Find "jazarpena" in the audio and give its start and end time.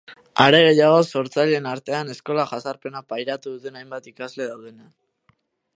2.53-3.05